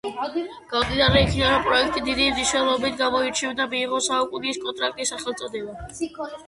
გამომდინარე 0.71 1.19
იქიდან, 1.25 1.51
რომ 1.55 1.67
პროექტი 1.67 2.03
დიდი 2.09 2.27
მნიშვნელობით 2.31 2.99
გამოირჩეოდა, 3.05 3.69
მიიღო 3.77 4.01
„საუკუნის 4.09 4.63
კონტრაქტის“ 4.67 5.15
სახელწოდება. 5.17 5.83